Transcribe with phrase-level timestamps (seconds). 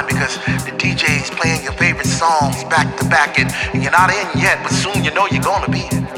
[0.00, 4.26] because the DJ's playing your favorite songs back to back and, and you're not in
[4.40, 6.08] yet, but soon you know you're gonna be in.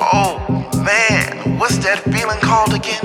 [0.00, 0.40] Oh
[0.80, 3.04] man, what's that feeling called again?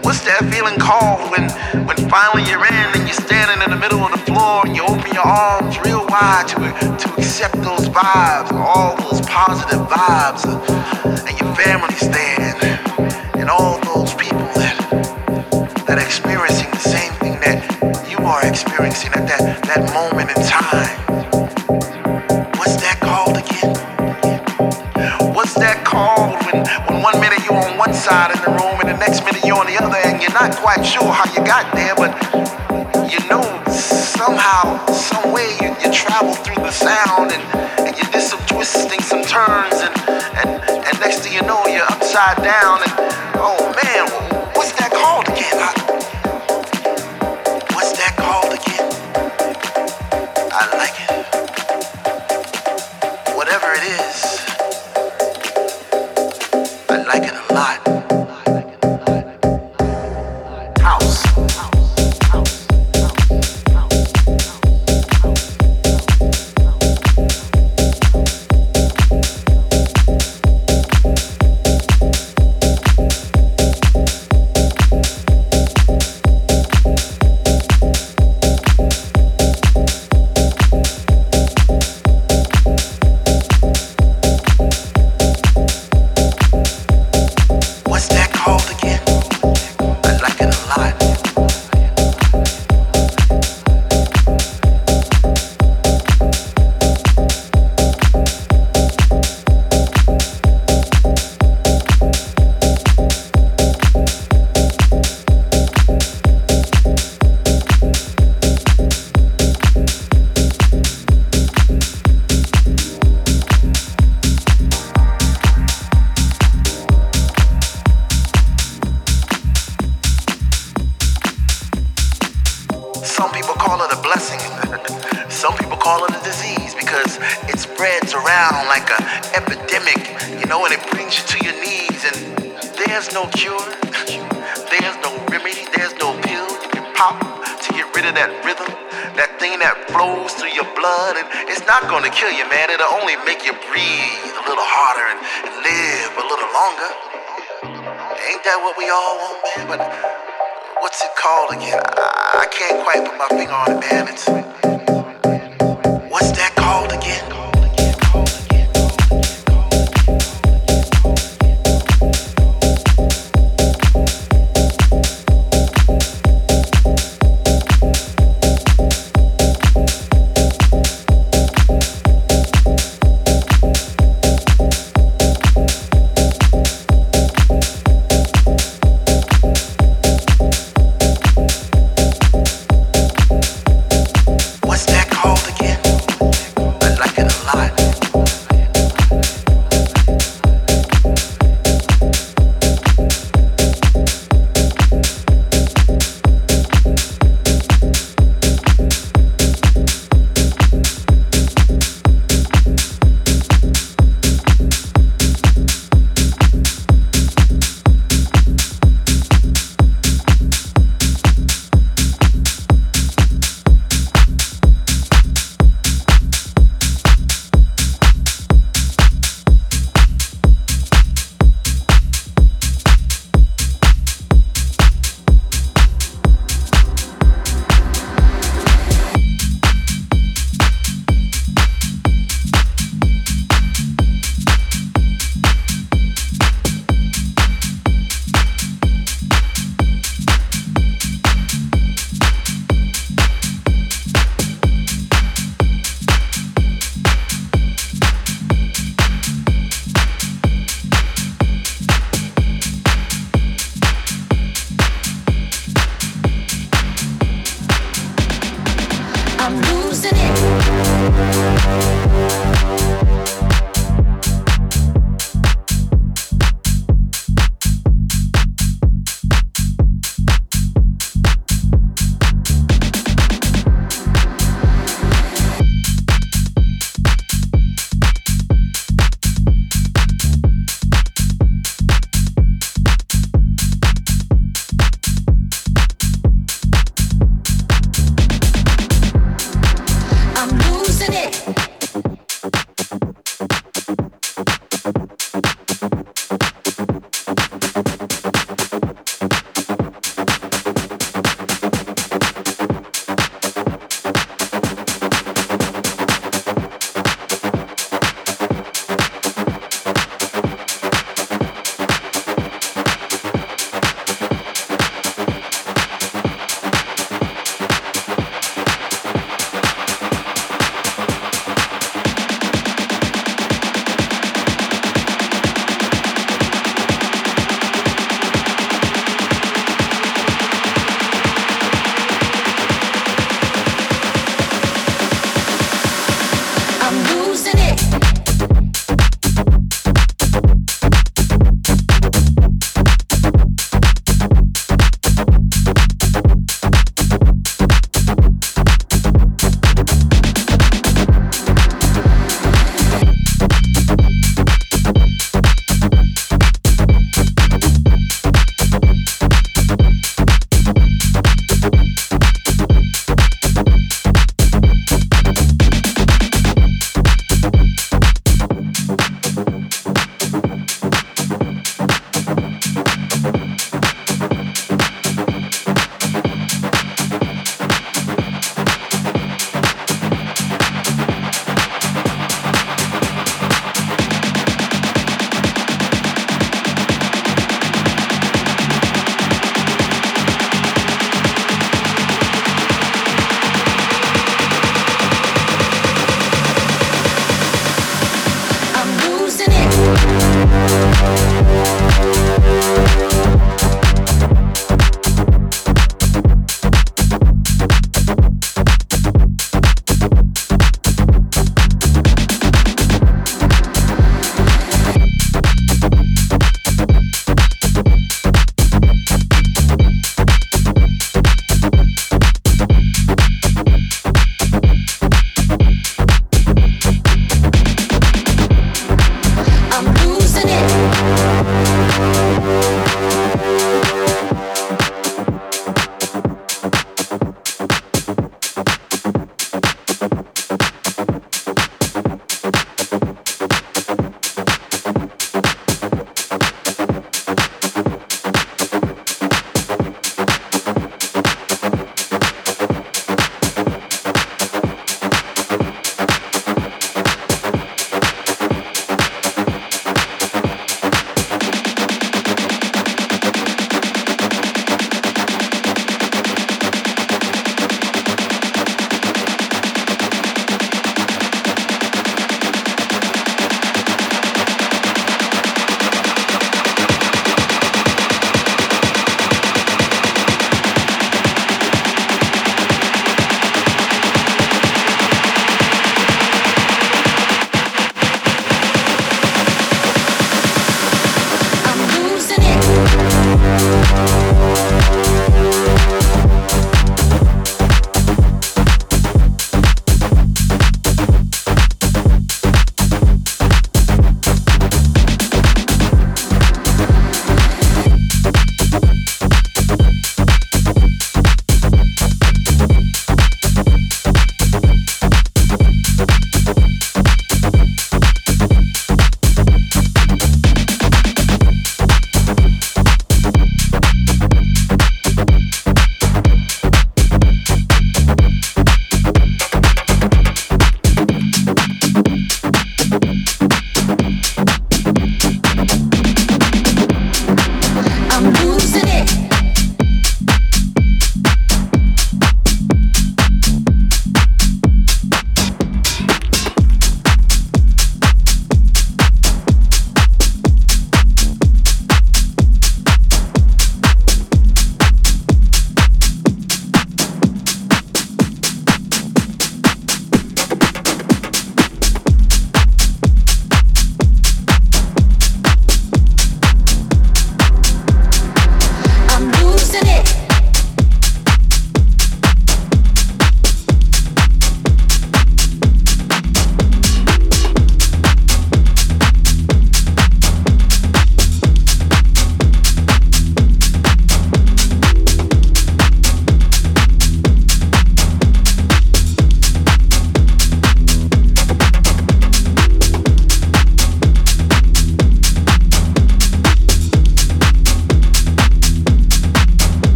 [0.00, 1.50] What's that feeling called when,
[1.84, 4.82] when finally you're in and you're standing in the middle of the floor and you
[4.84, 11.28] open your arms real wide to, to accept those vibes, all those positive vibes, uh,
[11.28, 12.53] and your family's there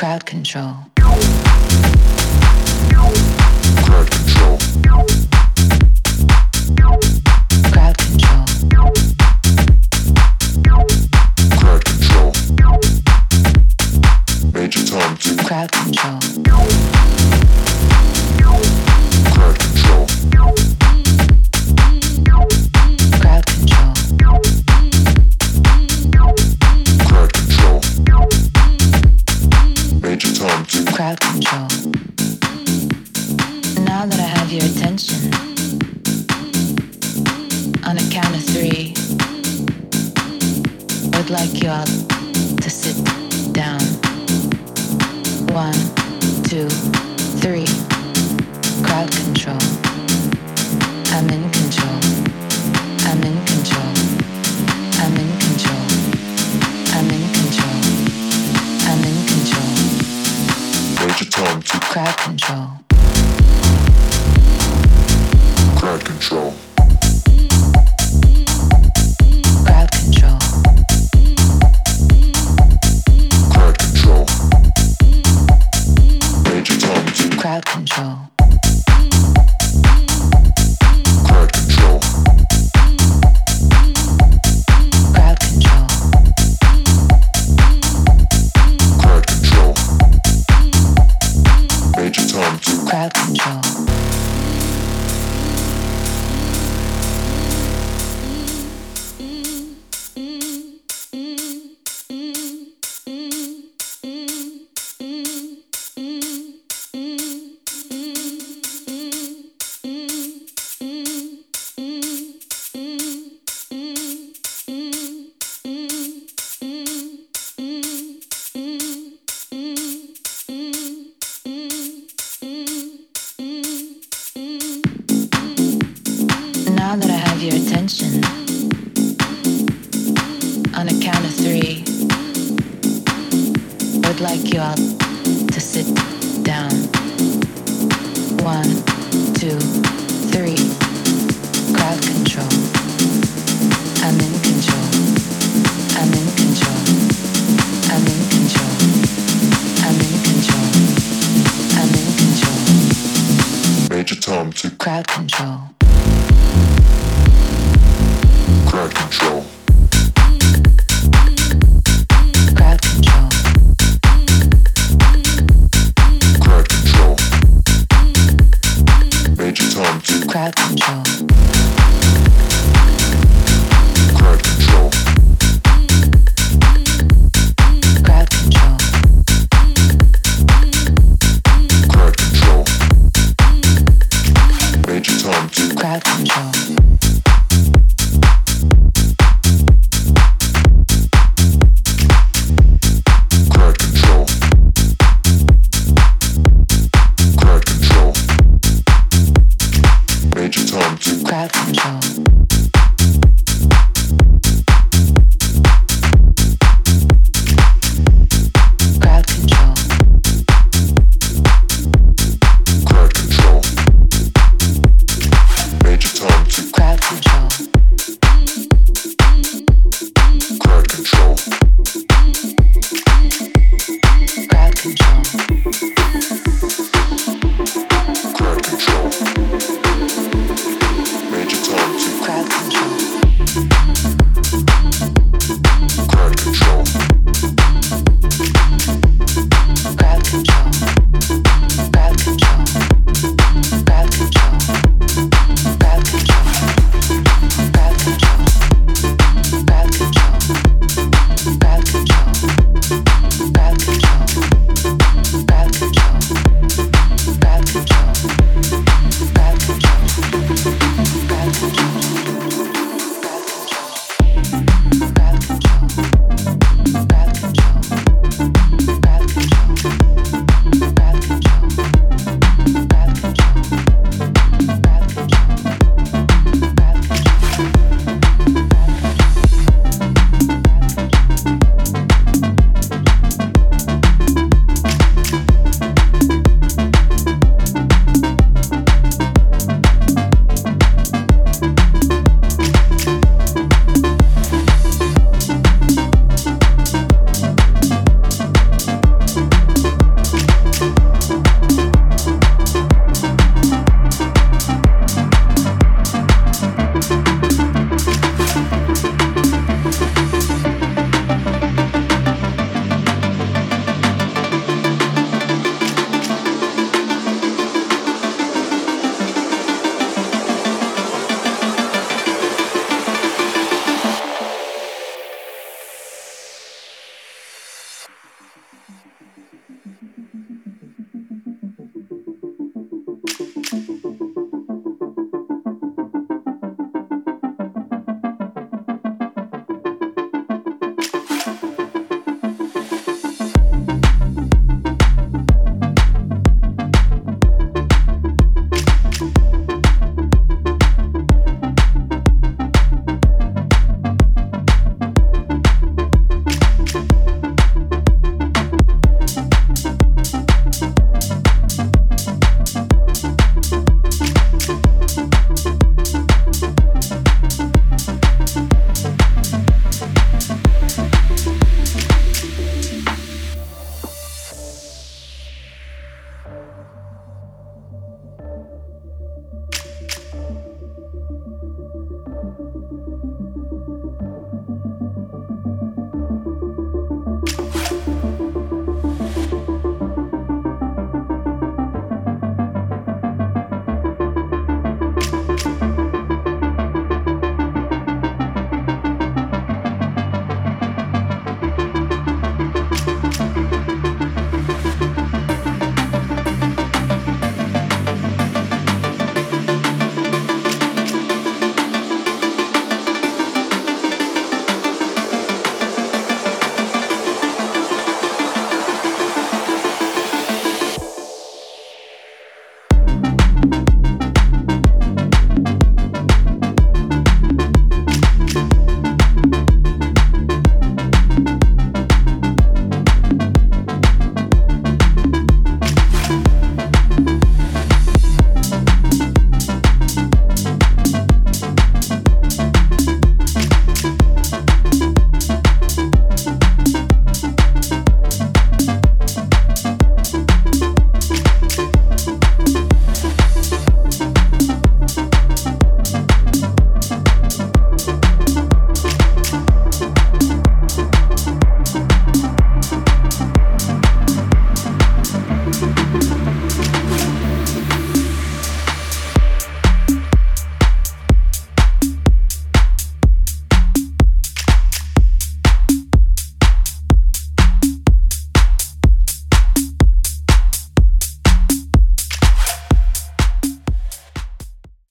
[0.00, 1.49] Crowd control.